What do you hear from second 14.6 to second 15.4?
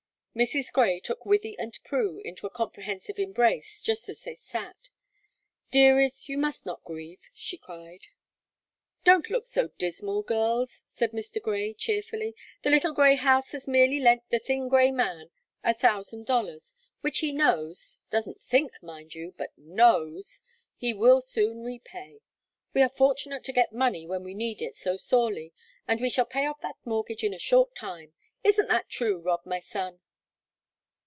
Grey man